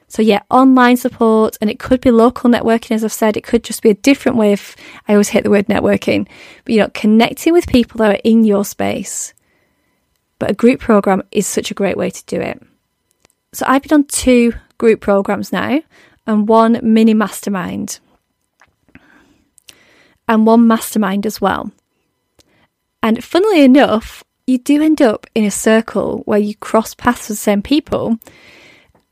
So 0.07 0.23
yeah, 0.23 0.43
online 0.49 0.97
support, 0.97 1.59
and 1.61 1.69
it 1.69 1.81
could 1.81 2.01
be 2.01 2.13
local 2.13 2.49
networking, 2.49 2.93
as 2.93 3.03
I've 3.03 3.13
said. 3.13 3.37
It 3.37 3.43
could 3.43 3.65
just 3.65 3.83
be 3.83 3.91
a 3.91 3.95
different 3.95 4.39
way 4.39 4.53
of. 4.53 4.77
I 5.09 5.13
always 5.15 5.31
hate 5.31 5.43
the 5.43 5.51
word 5.51 5.67
networking, 5.67 6.29
but 6.65 6.73
you 6.73 6.79
know, 6.79 6.91
connecting 6.95 7.53
with 7.53 7.67
people 7.67 7.99
that 7.99 8.15
are 8.15 8.21
in 8.23 8.45
your 8.45 8.65
space. 8.65 9.35
But 10.39 10.51
a 10.51 10.55
group 10.55 10.79
program 10.79 11.25
is 11.33 11.49
such 11.49 11.73
a 11.73 11.75
great 11.75 11.97
way 11.97 12.11
to 12.11 12.25
do 12.27 12.41
it. 12.41 12.63
So 13.53 13.65
I've 13.67 13.83
been 13.83 14.03
on 14.03 14.05
two 14.05 14.53
group 14.79 15.01
programs 15.01 15.53
now, 15.53 15.83
and 16.29 16.47
one 16.47 16.79
mini 16.81 17.13
mastermind, 17.13 17.99
and 20.29 20.47
one 20.47 20.69
mastermind 20.69 21.27
as 21.27 21.41
well. 21.41 21.73
And 23.03 23.23
funnily 23.25 23.63
enough, 23.63 24.23
you 24.47 24.59
do 24.59 24.83
end 24.83 25.01
up 25.01 25.27
in 25.35 25.45
a 25.45 25.51
circle 25.51 26.23
where 26.27 26.39
you 26.39 26.55
cross 26.57 26.95
paths 26.95 27.29
with 27.29 27.39
the 27.39 27.43
same 27.43 27.63
people 27.63 28.19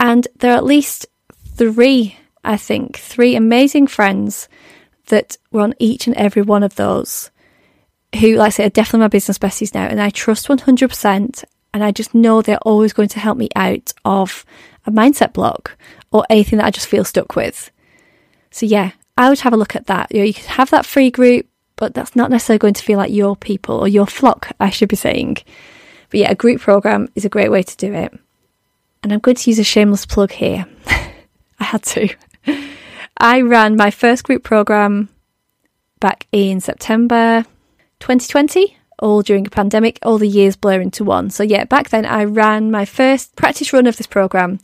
and 0.01 0.29
there 0.37 0.53
are 0.53 0.57
at 0.57 0.65
least 0.65 1.07
three, 1.57 2.17
I 2.45 2.57
think, 2.57 2.97
three 2.97 3.35
amazing 3.35 3.87
friends 3.89 4.49
that 5.07 5.37
were 5.51 5.63
on 5.63 5.75
each 5.79 6.07
and 6.07 6.17
every 6.17 6.43
one 6.43 6.63
of 6.63 6.77
those 6.77 7.31
who, 8.21 8.37
like 8.37 8.49
I 8.49 8.51
say, 8.51 8.65
are 8.67 8.71
definitely 8.71 9.01
my 9.01 9.09
business 9.09 9.39
besties 9.39 9.75
now. 9.75 9.87
And 9.87 10.01
I 10.01 10.11
trust 10.11 10.49
100%. 10.49 11.45
And 11.75 11.85
I 11.85 11.91
just 11.91 12.15
know 12.15 12.41
they're 12.41 12.59
always 12.59 12.93
going 12.93 13.09
to 13.11 13.21
help 13.21 13.37
me 13.37 13.49
out 13.55 13.93
of 14.05 14.45
a 14.87 14.91
mindset 14.91 15.33
block 15.33 15.77
or 16.11 16.25
anything 16.31 16.59
that 16.59 16.67
I 16.67 16.71
just 16.71 16.87
feel 16.87 17.05
stuck 17.05 17.37
with. 17.37 17.71
So, 18.51 18.65
yeah, 18.65 18.93
I 19.19 19.29
would 19.29 19.41
have 19.41 19.53
a 19.53 19.57
look 19.57 19.77
at 19.77 19.87
that. 19.87 20.11
You 20.11 20.19
know, 20.21 20.25
you 20.25 20.35
could 20.35 20.47
have 20.47 20.71
that 20.71 20.87
free 20.87 21.11
group, 21.11 21.47
but 21.79 21.95
that's 21.95 22.17
not 22.17 22.31
necessarily 22.31 22.59
going 22.59 22.75
to 22.75 22.83
feel 22.83 22.99
like 22.99 23.13
your 23.13 23.37
people 23.37 23.77
or 23.77 23.87
your 23.87 24.07
flock, 24.07 24.51
I 24.59 24.69
should 24.69 24.89
be 24.89 24.97
saying. 24.97 25.39
But 26.11 26.21
yeah, 26.21 26.31
a 26.33 26.35
group 26.35 26.61
program 26.61 27.09
is 27.15 27.25
a 27.25 27.29
great 27.29 27.53
way 27.53 27.63
to 27.63 27.77
do 27.77 27.95
it. 27.95 28.13
And 29.03 29.13
I'm 29.13 29.21
going 29.21 29.37
to 29.37 29.51
use 29.51 29.61
a 29.61 29.65
shameless 29.65 30.05
plug 30.05 30.33
here. 30.33 30.67
I 31.61 31.65
had 31.65 31.85
to. 31.85 32.09
I 33.17 33.43
ran 33.43 33.77
my 33.77 33.93
first 33.93 34.25
group 34.25 34.43
program 34.43 35.09
back 36.01 36.27
in 36.33 36.61
September 36.61 37.45
2020, 38.01 38.77
all 38.99 39.23
during 39.23 39.47
a 39.47 39.51
pandemic, 39.51 40.01
all 40.03 40.19
the 40.19 40.29
years 40.29 40.57
blur 40.57 40.81
into 40.81 41.05
one. 41.05 41.31
So, 41.31 41.45
yeah, 41.45 41.65
back 41.65 41.91
then 41.91 42.05
I 42.05 42.25
ran 42.25 42.73
my 42.73 42.85
first 42.85 43.37
practice 43.37 43.73
run 43.73 43.87
of 43.87 43.97
this 43.97 44.07
program. 44.09 44.59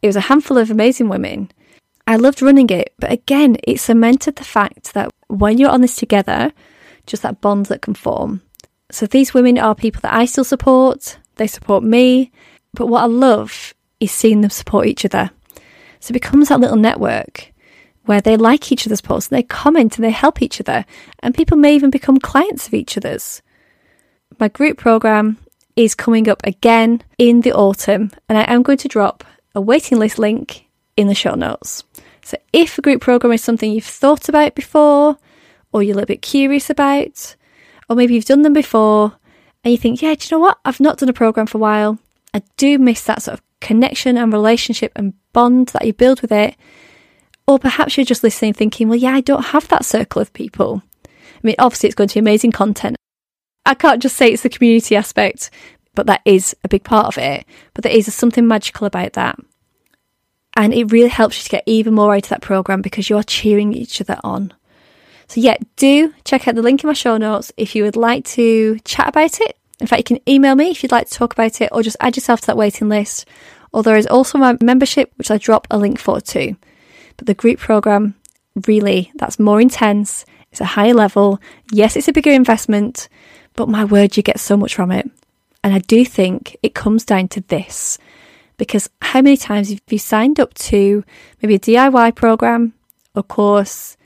It 0.00 0.06
was 0.06 0.16
a 0.16 0.22
handful 0.22 0.56
of 0.56 0.70
amazing 0.70 1.10
women. 1.10 1.50
I 2.08 2.16
loved 2.16 2.40
running 2.40 2.70
it, 2.70 2.94
but 2.98 3.12
again, 3.12 3.58
it 3.64 3.80
cemented 3.80 4.36
the 4.36 4.42
fact 4.44 4.94
that 4.94 5.10
when 5.26 5.58
you're 5.58 5.68
on 5.68 5.82
this 5.82 5.94
together, 5.94 6.52
just 7.06 7.22
that 7.22 7.42
bond 7.42 7.66
that 7.66 7.82
can 7.82 7.92
form. 7.92 8.40
So, 8.90 9.04
these 9.04 9.34
women 9.34 9.58
are 9.58 9.74
people 9.74 10.00
that 10.00 10.14
I 10.14 10.24
still 10.24 10.42
support, 10.42 11.18
they 11.36 11.46
support 11.46 11.84
me, 11.84 12.32
but 12.72 12.86
what 12.86 13.02
I 13.02 13.06
love 13.06 13.74
is 14.00 14.10
seeing 14.10 14.40
them 14.40 14.48
support 14.48 14.86
each 14.86 15.04
other. 15.04 15.30
So, 16.00 16.12
it 16.12 16.14
becomes 16.14 16.48
that 16.48 16.60
little 16.60 16.78
network 16.78 17.52
where 18.06 18.22
they 18.22 18.38
like 18.38 18.72
each 18.72 18.86
other's 18.86 19.02
posts 19.02 19.30
and 19.30 19.36
they 19.36 19.42
comment 19.42 19.98
and 19.98 20.04
they 20.06 20.10
help 20.10 20.40
each 20.40 20.62
other, 20.62 20.86
and 21.18 21.34
people 21.34 21.58
may 21.58 21.74
even 21.74 21.90
become 21.90 22.18
clients 22.18 22.66
of 22.66 22.72
each 22.72 22.96
other's. 22.96 23.42
My 24.40 24.48
group 24.48 24.78
program 24.78 25.36
is 25.76 25.94
coming 25.94 26.26
up 26.26 26.40
again 26.44 27.02
in 27.18 27.42
the 27.42 27.52
autumn, 27.52 28.12
and 28.30 28.38
I 28.38 28.50
am 28.50 28.62
going 28.62 28.78
to 28.78 28.88
drop 28.88 29.24
a 29.54 29.60
waiting 29.60 29.98
list 29.98 30.18
link 30.18 30.64
in 30.96 31.06
the 31.06 31.14
show 31.14 31.34
notes. 31.34 31.84
So, 32.28 32.36
if 32.52 32.76
a 32.76 32.82
group 32.82 33.00
program 33.00 33.32
is 33.32 33.42
something 33.42 33.72
you've 33.72 33.86
thought 33.86 34.28
about 34.28 34.54
before, 34.54 35.16
or 35.72 35.82
you're 35.82 35.94
a 35.94 35.96
little 35.96 36.14
bit 36.14 36.20
curious 36.20 36.68
about, 36.68 37.36
or 37.88 37.96
maybe 37.96 38.12
you've 38.12 38.26
done 38.26 38.42
them 38.42 38.52
before 38.52 39.14
and 39.64 39.72
you 39.72 39.78
think, 39.78 40.02
yeah, 40.02 40.14
do 40.14 40.26
you 40.26 40.36
know 40.36 40.40
what? 40.40 40.58
I've 40.62 40.78
not 40.78 40.98
done 40.98 41.08
a 41.08 41.14
program 41.14 41.46
for 41.46 41.56
a 41.56 41.60
while. 41.62 41.98
I 42.34 42.42
do 42.58 42.78
miss 42.78 43.02
that 43.04 43.22
sort 43.22 43.38
of 43.38 43.42
connection 43.62 44.18
and 44.18 44.30
relationship 44.30 44.92
and 44.94 45.14
bond 45.32 45.68
that 45.68 45.86
you 45.86 45.94
build 45.94 46.20
with 46.20 46.30
it. 46.30 46.54
Or 47.46 47.58
perhaps 47.58 47.96
you're 47.96 48.04
just 48.04 48.22
listening 48.22 48.52
thinking, 48.52 48.90
well, 48.90 48.98
yeah, 48.98 49.14
I 49.14 49.22
don't 49.22 49.46
have 49.46 49.66
that 49.68 49.86
circle 49.86 50.20
of 50.20 50.34
people. 50.34 50.82
I 51.06 51.40
mean, 51.42 51.54
obviously, 51.58 51.86
it's 51.86 51.96
going 51.96 52.08
to 52.08 52.16
be 52.16 52.20
amazing 52.20 52.52
content. 52.52 52.96
I 53.64 53.72
can't 53.72 54.02
just 54.02 54.16
say 54.16 54.28
it's 54.30 54.42
the 54.42 54.50
community 54.50 54.96
aspect, 54.96 55.48
but 55.94 56.06
that 56.08 56.20
is 56.26 56.54
a 56.62 56.68
big 56.68 56.84
part 56.84 57.06
of 57.06 57.16
it. 57.16 57.46
But 57.72 57.84
there 57.84 57.96
is 57.96 58.12
something 58.12 58.46
magical 58.46 58.86
about 58.86 59.14
that. 59.14 59.38
And 60.58 60.74
it 60.74 60.90
really 60.90 61.08
helps 61.08 61.38
you 61.38 61.44
to 61.44 61.50
get 61.50 61.62
even 61.66 61.94
more 61.94 62.12
out 62.12 62.24
of 62.24 62.30
that 62.30 62.42
program 62.42 62.82
because 62.82 63.08
you're 63.08 63.22
cheering 63.22 63.72
each 63.72 64.00
other 64.00 64.18
on. 64.24 64.52
So, 65.28 65.40
yeah, 65.40 65.56
do 65.76 66.12
check 66.24 66.48
out 66.48 66.56
the 66.56 66.62
link 66.62 66.82
in 66.82 66.88
my 66.88 66.94
show 66.94 67.16
notes 67.16 67.52
if 67.56 67.76
you 67.76 67.84
would 67.84 67.94
like 67.94 68.24
to 68.30 68.80
chat 68.80 69.06
about 69.06 69.40
it. 69.40 69.56
In 69.78 69.86
fact, 69.86 70.10
you 70.10 70.16
can 70.16 70.28
email 70.28 70.56
me 70.56 70.70
if 70.70 70.82
you'd 70.82 70.90
like 70.90 71.06
to 71.06 71.14
talk 71.14 71.32
about 71.32 71.60
it 71.60 71.68
or 71.70 71.84
just 71.84 71.98
add 72.00 72.16
yourself 72.16 72.40
to 72.40 72.46
that 72.48 72.56
waiting 72.56 72.88
list. 72.88 73.24
Or 73.72 73.84
there 73.84 73.96
is 73.96 74.08
also 74.08 74.36
my 74.36 74.58
membership, 74.60 75.12
which 75.14 75.30
I 75.30 75.38
drop 75.38 75.68
a 75.70 75.78
link 75.78 76.00
for 76.00 76.20
too. 76.20 76.56
But 77.18 77.28
the 77.28 77.34
group 77.34 77.60
program, 77.60 78.16
really, 78.66 79.12
that's 79.14 79.38
more 79.38 79.60
intense. 79.60 80.24
It's 80.50 80.60
a 80.60 80.64
higher 80.64 80.94
level. 80.94 81.40
Yes, 81.70 81.94
it's 81.94 82.08
a 82.08 82.12
bigger 82.12 82.32
investment, 82.32 83.08
but 83.54 83.68
my 83.68 83.84
word, 83.84 84.16
you 84.16 84.24
get 84.24 84.40
so 84.40 84.56
much 84.56 84.74
from 84.74 84.90
it. 84.90 85.08
And 85.62 85.72
I 85.72 85.78
do 85.78 86.04
think 86.04 86.56
it 86.64 86.74
comes 86.74 87.04
down 87.04 87.28
to 87.28 87.42
this 87.42 87.96
because 88.58 88.90
how 89.00 89.22
many 89.22 89.36
times 89.36 89.70
have 89.70 89.80
you 89.88 89.98
signed 89.98 90.38
up 90.38 90.52
to 90.54 91.02
maybe 91.42 91.54
a 91.54 91.58
DIY 91.58 92.14
program 92.14 92.74
or 93.14 93.22
course 93.22 93.96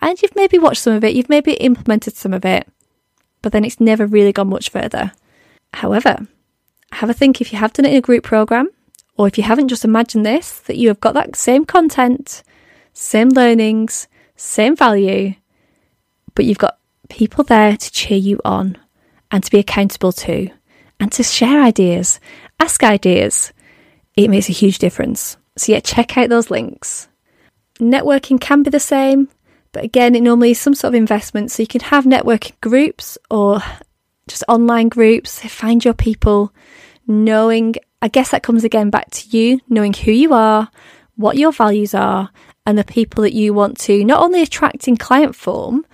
and 0.00 0.20
you've 0.22 0.36
maybe 0.36 0.58
watched 0.58 0.82
some 0.82 0.92
of 0.92 1.02
it, 1.02 1.14
you've 1.14 1.28
maybe 1.28 1.54
implemented 1.54 2.14
some 2.14 2.32
of 2.32 2.44
it, 2.44 2.68
but 3.42 3.50
then 3.50 3.64
it's 3.64 3.80
never 3.80 4.06
really 4.06 4.32
gone 4.32 4.48
much 4.48 4.68
further. 4.68 5.12
However, 5.72 6.28
have 6.92 7.10
a 7.10 7.14
think 7.14 7.40
if 7.40 7.52
you 7.52 7.58
have 7.58 7.72
done 7.72 7.86
it 7.86 7.92
in 7.92 7.98
a 7.98 8.02
group 8.02 8.22
program 8.22 8.68
or 9.16 9.26
if 9.26 9.36
you 9.36 9.42
haven't 9.44 9.68
just 9.68 9.84
imagined 9.84 10.24
this 10.24 10.60
that 10.60 10.76
you 10.76 10.86
have 10.88 11.00
got 11.00 11.14
that 11.14 11.34
same 11.34 11.64
content 11.64 12.44
same 12.94 13.28
learnings, 13.30 14.08
same 14.36 14.74
value, 14.74 15.34
but 16.34 16.44
you've 16.44 16.58
got 16.58 16.78
people 17.10 17.44
there 17.44 17.76
to 17.76 17.92
cheer 17.92 18.16
you 18.16 18.40
on 18.44 18.78
and 19.30 19.42
to 19.44 19.50
be 19.50 19.58
accountable 19.58 20.12
to 20.12 20.48
and 20.98 21.12
to 21.12 21.22
share 21.22 21.60
ideas, 21.60 22.20
ask 22.60 22.82
ideas. 22.82 23.52
It 24.16 24.28
makes 24.28 24.48
a 24.48 24.52
huge 24.52 24.78
difference. 24.78 25.36
So, 25.56 25.72
yeah, 25.72 25.80
check 25.80 26.16
out 26.16 26.28
those 26.28 26.50
links. 26.50 27.08
Networking 27.80 28.40
can 28.40 28.62
be 28.62 28.70
the 28.70 28.80
same, 28.80 29.28
but 29.72 29.84
again, 29.84 30.14
it 30.14 30.22
normally 30.22 30.52
is 30.52 30.60
some 30.60 30.74
sort 30.74 30.90
of 30.90 30.98
investment. 30.98 31.50
So, 31.50 31.62
you 31.62 31.66
can 31.66 31.80
have 31.82 32.04
networking 32.04 32.60
groups 32.60 33.18
or 33.30 33.60
just 34.28 34.44
online 34.48 34.88
groups, 34.88 35.40
find 35.40 35.84
your 35.84 35.94
people, 35.94 36.52
knowing, 37.06 37.74
I 38.00 38.08
guess 38.08 38.30
that 38.30 38.42
comes 38.42 38.64
again 38.64 38.90
back 38.90 39.10
to 39.10 39.36
you, 39.36 39.60
knowing 39.68 39.92
who 39.92 40.12
you 40.12 40.32
are, 40.32 40.70
what 41.16 41.36
your 41.36 41.52
values 41.52 41.94
are, 41.94 42.30
and 42.66 42.78
the 42.78 42.84
people 42.84 43.22
that 43.22 43.34
you 43.34 43.52
want 43.52 43.78
to 43.78 44.04
not 44.04 44.22
only 44.22 44.42
attract 44.42 44.88
in 44.88 44.96
client 44.96 45.36
form, 45.36 45.84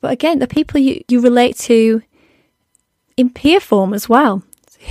but 0.00 0.12
again, 0.12 0.38
the 0.38 0.46
people 0.46 0.78
you, 0.80 1.02
you 1.08 1.20
relate 1.20 1.56
to 1.58 2.02
in 3.16 3.30
peer 3.30 3.60
form 3.60 3.94
as 3.94 4.08
well. 4.08 4.42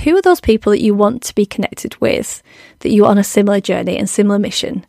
Who 0.04 0.16
are 0.16 0.22
those 0.22 0.42
people 0.42 0.72
that 0.72 0.82
you 0.82 0.94
want 0.94 1.24
to 1.24 1.36
be 1.36 1.46
connected 1.46 2.00
with, 2.01 2.44
that 2.80 2.89
you're 2.89 3.08
on 3.08 3.18
a 3.18 3.24
similar 3.24 3.60
journey 3.60 3.98
and 3.98 4.10
similar 4.10 4.39
mission? 4.39 4.86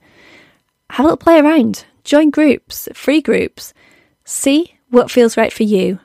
Have 0.90 1.04
a 1.04 1.08
little 1.08 1.16
play 1.16 1.38
around, 1.38 1.84
join 2.04 2.30
groups, 2.30 2.88
free 2.94 3.20
groups, 3.20 3.72
see 4.24 4.74
what 4.90 5.10
feels 5.10 5.36
right 5.36 5.52
for 5.52 5.62
you, 5.62 5.98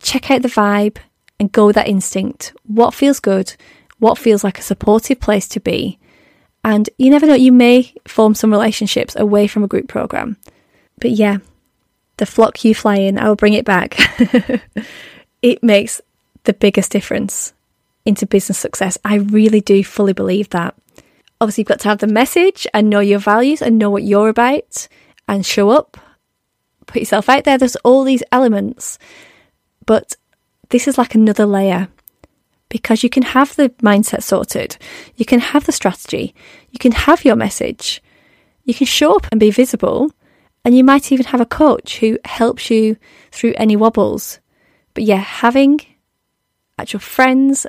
check 0.00 0.30
out 0.30 0.42
the 0.42 0.48
vibe 0.48 0.98
and 1.38 1.52
go 1.52 1.66
with 1.66 1.76
that 1.76 1.88
instinct. 1.88 2.52
What 2.66 2.94
feels 2.94 3.20
good? 3.20 3.54
What 3.98 4.18
feels 4.18 4.44
like 4.44 4.58
a 4.58 4.62
supportive 4.62 5.20
place 5.20 5.48
to 5.48 5.60
be? 5.60 5.98
And 6.62 6.90
you 6.98 7.10
never 7.10 7.26
know, 7.26 7.34
you 7.34 7.52
may 7.52 7.94
form 8.06 8.34
some 8.34 8.50
relationships 8.50 9.16
away 9.16 9.46
from 9.46 9.64
a 9.64 9.68
group 9.68 9.88
program. 9.88 10.36
But 10.98 11.12
yeah, 11.12 11.38
the 12.18 12.26
flock 12.26 12.62
you 12.64 12.74
fly 12.74 12.96
in, 12.96 13.18
I 13.18 13.28
will 13.28 13.36
bring 13.36 13.54
it 13.54 13.64
back. 13.64 13.96
it 15.42 15.62
makes 15.62 16.02
the 16.44 16.52
biggest 16.52 16.92
difference 16.92 17.54
into 18.10 18.26
business 18.26 18.58
success. 18.58 18.98
I 19.04 19.16
really 19.16 19.60
do 19.60 19.82
fully 19.82 20.12
believe 20.12 20.50
that. 20.50 20.74
Obviously, 21.40 21.62
you've 21.62 21.68
got 21.68 21.80
to 21.80 21.88
have 21.88 21.98
the 21.98 22.06
message 22.06 22.66
and 22.74 22.90
know 22.90 23.00
your 23.00 23.18
values 23.18 23.62
and 23.62 23.78
know 23.78 23.88
what 23.88 24.02
you're 24.02 24.28
about 24.28 24.88
and 25.26 25.46
show 25.46 25.70
up, 25.70 25.96
put 26.86 27.00
yourself 27.00 27.28
out 27.28 27.44
there. 27.44 27.56
There's 27.56 27.76
all 27.76 28.04
these 28.04 28.22
elements, 28.30 28.98
but 29.86 30.14
this 30.68 30.86
is 30.86 30.98
like 30.98 31.14
another 31.14 31.46
layer 31.46 31.88
because 32.68 33.02
you 33.02 33.10
can 33.10 33.22
have 33.22 33.56
the 33.56 33.70
mindset 33.82 34.22
sorted, 34.22 34.76
you 35.16 35.24
can 35.24 35.40
have 35.40 35.64
the 35.66 35.72
strategy, 35.72 36.34
you 36.70 36.78
can 36.78 36.92
have 36.92 37.24
your 37.24 37.36
message, 37.36 38.02
you 38.64 38.74
can 38.74 38.86
show 38.86 39.16
up 39.16 39.26
and 39.30 39.40
be 39.40 39.50
visible, 39.50 40.12
and 40.64 40.76
you 40.76 40.84
might 40.84 41.10
even 41.10 41.26
have 41.26 41.40
a 41.40 41.46
coach 41.46 41.98
who 41.98 42.18
helps 42.24 42.70
you 42.70 42.96
through 43.32 43.54
any 43.56 43.76
wobbles. 43.76 44.40
But 44.94 45.04
yeah, 45.04 45.16
having 45.16 45.80
actual 46.78 47.00
friends, 47.00 47.66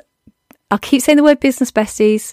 I'll 0.72 0.78
keep 0.78 1.02
saying 1.02 1.18
the 1.18 1.22
word 1.22 1.38
business 1.38 1.70
besties. 1.70 2.32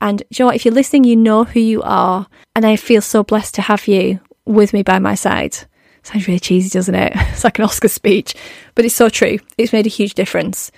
And 0.00 0.22
you 0.30 0.36
know 0.38 0.46
what, 0.46 0.54
if 0.54 0.64
you're 0.64 0.72
listening, 0.72 1.02
you 1.02 1.16
know 1.16 1.42
who 1.42 1.58
you 1.58 1.82
are. 1.82 2.28
And 2.54 2.64
I 2.64 2.76
feel 2.76 3.02
so 3.02 3.24
blessed 3.24 3.56
to 3.56 3.62
have 3.62 3.88
you 3.88 4.20
with 4.46 4.72
me 4.72 4.84
by 4.84 5.00
my 5.00 5.16
side. 5.16 5.58
Sounds 6.04 6.28
really 6.28 6.38
cheesy, 6.38 6.70
doesn't 6.70 6.94
it? 6.94 7.12
It's 7.32 7.42
like 7.42 7.58
an 7.58 7.64
Oscar 7.64 7.88
speech, 7.88 8.36
but 8.76 8.84
it's 8.84 8.94
so 8.94 9.08
true. 9.08 9.38
It's 9.58 9.72
made 9.72 9.86
a 9.86 9.90
huge 9.90 10.14
difference. 10.14 10.70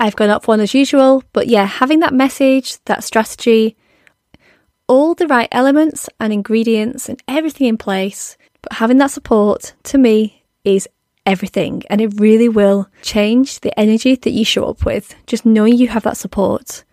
I've 0.00 0.16
gone 0.16 0.30
up 0.30 0.48
one 0.48 0.58
as 0.58 0.74
usual, 0.74 1.22
but 1.32 1.46
yeah, 1.46 1.64
having 1.64 2.00
that 2.00 2.12
message, 2.12 2.82
that 2.86 3.04
strategy, 3.04 3.76
all 4.88 5.14
the 5.14 5.28
right 5.28 5.48
elements 5.52 6.08
and 6.18 6.32
ingredients 6.32 7.08
and 7.08 7.22
everything 7.28 7.68
in 7.68 7.78
place, 7.78 8.36
but 8.62 8.74
having 8.74 8.98
that 8.98 9.12
support 9.12 9.74
to 9.84 9.98
me 9.98 10.42
is 10.64 10.88
everything 11.28 11.82
and 11.90 12.00
it 12.00 12.18
really 12.18 12.48
will 12.48 12.88
change 13.02 13.60
the 13.60 13.78
energy 13.78 14.14
that 14.14 14.30
you 14.30 14.44
show 14.44 14.64
up 14.64 14.84
with, 14.84 15.14
just 15.26 15.44
knowing 15.44 15.76
you 15.76 15.88
have 15.88 16.02
that 16.04 16.16
support. 16.16 16.84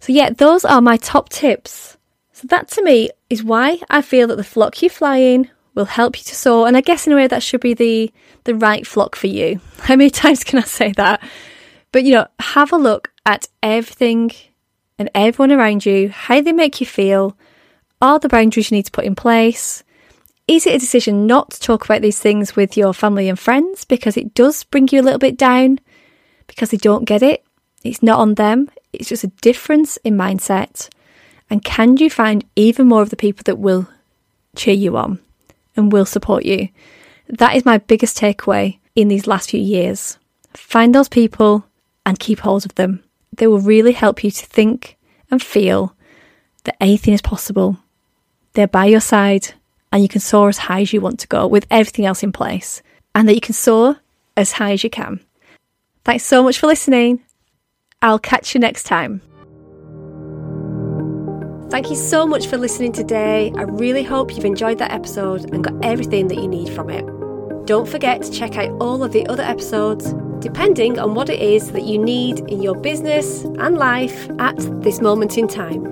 So, 0.00 0.12
yeah, 0.12 0.30
those 0.30 0.64
are 0.64 0.80
my 0.80 0.96
top 0.96 1.28
tips. 1.28 1.98
So, 2.32 2.46
that 2.48 2.68
to 2.68 2.82
me 2.82 3.10
is 3.28 3.44
why 3.44 3.78
I 3.90 4.00
feel 4.00 4.26
that 4.28 4.36
the 4.36 4.44
flock 4.44 4.82
you 4.82 4.88
fly 4.88 5.18
in 5.18 5.50
will 5.74 5.84
help 5.84 6.18
you 6.18 6.24
to 6.24 6.34
soar. 6.34 6.66
And 6.66 6.76
I 6.76 6.80
guess 6.80 7.06
in 7.06 7.12
a 7.12 7.16
way 7.16 7.26
that 7.26 7.42
should 7.42 7.60
be 7.60 7.74
the, 7.74 8.12
the 8.44 8.54
right 8.54 8.86
flock 8.86 9.14
for 9.14 9.26
you. 9.26 9.60
How 9.80 9.96
many 9.96 10.10
times 10.10 10.44
can 10.44 10.58
I 10.58 10.62
say 10.62 10.92
that? 10.92 11.22
But, 11.92 12.04
you 12.04 12.12
know, 12.14 12.26
have 12.40 12.72
a 12.72 12.76
look 12.76 13.12
at 13.26 13.48
everything 13.62 14.32
and 14.98 15.10
everyone 15.14 15.52
around 15.52 15.84
you, 15.84 16.08
how 16.08 16.40
they 16.40 16.52
make 16.52 16.80
you 16.80 16.86
feel. 16.86 17.36
Are 18.00 18.18
the 18.18 18.28
boundaries 18.28 18.70
you 18.70 18.76
need 18.76 18.86
to 18.86 18.92
put 18.92 19.04
in 19.04 19.14
place? 19.14 19.84
Is 20.48 20.66
it 20.66 20.74
a 20.74 20.78
decision 20.78 21.26
not 21.26 21.52
to 21.52 21.60
talk 21.60 21.84
about 21.84 22.02
these 22.02 22.18
things 22.18 22.56
with 22.56 22.76
your 22.76 22.92
family 22.92 23.28
and 23.28 23.38
friends 23.38 23.84
because 23.84 24.16
it 24.16 24.34
does 24.34 24.64
bring 24.64 24.88
you 24.90 25.00
a 25.00 25.02
little 25.02 25.18
bit 25.18 25.38
down 25.38 25.78
because 26.46 26.70
they 26.70 26.76
don't 26.76 27.04
get 27.04 27.22
it? 27.22 27.44
It's 27.84 28.02
not 28.02 28.18
on 28.18 28.34
them, 28.34 28.68
it's 28.92 29.08
just 29.08 29.24
a 29.24 29.28
difference 29.40 29.98
in 29.98 30.16
mindset. 30.16 30.88
And 31.48 31.64
can 31.64 31.96
you 31.96 32.10
find 32.10 32.44
even 32.56 32.88
more 32.88 33.02
of 33.02 33.10
the 33.10 33.16
people 33.16 33.42
that 33.44 33.58
will 33.58 33.88
cheer 34.56 34.74
you 34.74 34.96
on 34.96 35.20
and 35.76 35.92
will 35.92 36.06
support 36.06 36.44
you? 36.44 36.68
That 37.28 37.54
is 37.54 37.64
my 37.64 37.78
biggest 37.78 38.18
takeaway 38.18 38.78
in 38.96 39.08
these 39.08 39.26
last 39.26 39.50
few 39.50 39.60
years. 39.60 40.18
Find 40.54 40.94
those 40.94 41.08
people 41.08 41.64
and 42.04 42.18
keep 42.18 42.40
hold 42.40 42.64
of 42.64 42.74
them. 42.74 43.02
They 43.32 43.46
will 43.46 43.60
really 43.60 43.92
help 43.92 44.24
you 44.24 44.30
to 44.30 44.46
think 44.46 44.98
and 45.30 45.42
feel 45.42 45.94
that 46.64 46.76
anything 46.80 47.14
is 47.14 47.22
possible. 47.22 47.78
They're 48.52 48.66
by 48.66 48.86
your 48.86 49.00
side 49.00 49.54
and 49.92 50.02
you 50.02 50.08
can 50.08 50.20
soar 50.20 50.48
as 50.48 50.58
high 50.58 50.80
as 50.80 50.92
you 50.92 51.00
want 51.00 51.20
to 51.20 51.28
go 51.28 51.46
with 51.46 51.66
everything 51.70 52.06
else 52.06 52.22
in 52.22 52.32
place, 52.32 52.82
and 53.14 53.28
that 53.28 53.34
you 53.34 53.40
can 53.40 53.54
soar 53.54 53.98
as 54.36 54.52
high 54.52 54.72
as 54.72 54.82
you 54.82 54.90
can. 54.90 55.20
Thanks 56.04 56.24
so 56.24 56.42
much 56.42 56.58
for 56.58 56.66
listening. 56.66 57.22
I'll 58.00 58.18
catch 58.18 58.54
you 58.54 58.60
next 58.60 58.84
time. 58.84 59.20
Thank 61.70 61.88
you 61.88 61.96
so 61.96 62.26
much 62.26 62.48
for 62.48 62.58
listening 62.58 62.92
today. 62.92 63.52
I 63.56 63.62
really 63.62 64.02
hope 64.02 64.34
you've 64.34 64.44
enjoyed 64.44 64.78
that 64.78 64.92
episode 64.92 65.54
and 65.54 65.64
got 65.64 65.84
everything 65.84 66.28
that 66.28 66.36
you 66.36 66.48
need 66.48 66.68
from 66.68 66.90
it. 66.90 67.06
Don't 67.66 67.88
forget 67.88 68.20
to 68.22 68.30
check 68.30 68.56
out 68.56 68.70
all 68.80 69.02
of 69.02 69.12
the 69.12 69.26
other 69.28 69.42
episodes, 69.42 70.12
depending 70.40 70.98
on 70.98 71.14
what 71.14 71.30
it 71.30 71.40
is 71.40 71.70
that 71.72 71.84
you 71.84 71.96
need 71.96 72.40
in 72.40 72.60
your 72.60 72.74
business 72.74 73.44
and 73.44 73.78
life 73.78 74.28
at 74.38 74.56
this 74.82 75.00
moment 75.00 75.38
in 75.38 75.46
time. 75.48 75.84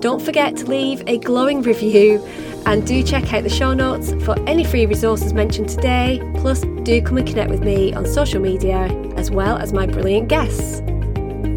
Don't 0.00 0.22
forget 0.22 0.56
to 0.58 0.64
leave 0.66 1.02
a 1.08 1.18
glowing 1.18 1.60
review 1.60 2.24
and 2.68 2.86
do 2.86 3.02
check 3.02 3.32
out 3.32 3.44
the 3.44 3.48
show 3.48 3.72
notes 3.72 4.12
for 4.24 4.38
any 4.46 4.62
free 4.62 4.84
resources 4.84 5.32
mentioned 5.32 5.70
today. 5.70 6.20
Plus, 6.36 6.60
do 6.82 7.00
come 7.00 7.16
and 7.16 7.26
connect 7.26 7.50
with 7.50 7.62
me 7.62 7.94
on 7.94 8.04
social 8.04 8.42
media 8.42 8.88
as 9.16 9.30
well 9.30 9.56
as 9.56 9.72
my 9.72 9.86
brilliant 9.86 10.28
guests. 10.28 10.80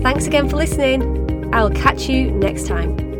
Thanks 0.01 0.25
again 0.25 0.47
for 0.47 0.55
listening. 0.55 1.53
I 1.53 1.63
will 1.63 1.71
catch 1.71 2.07
you 2.07 2.31
next 2.31 2.65
time. 2.65 3.10